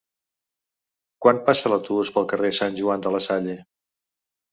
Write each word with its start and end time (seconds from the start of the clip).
Quan 1.25 1.41
passa 1.49 1.71
l'autobús 1.73 2.11
pel 2.15 2.25
carrer 2.31 2.49
Sant 2.61 2.79
Joan 2.79 3.05
de 3.05 3.13
la 3.17 3.21
Salle? 3.27 3.59